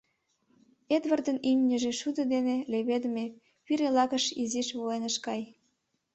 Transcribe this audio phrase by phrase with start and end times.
[0.95, 3.25] Эдвардын имньыже шудо дене леведме
[3.65, 5.41] пире лакыш изиш волен ыш кай.